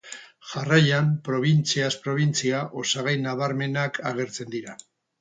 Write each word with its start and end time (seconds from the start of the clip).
Jarraian 0.53 1.11
probintziaz 1.27 1.91
probintzia 2.07 2.65
osagai 2.85 3.17
nabarmenak 3.29 4.05
agertzen 4.15 4.55
dira. 4.59 4.81